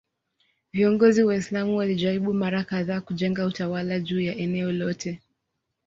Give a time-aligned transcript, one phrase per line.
[0.73, 5.21] Viongozi Waislamu walijaribu mara kadhaa kujenga utawala juu ya eneo lote.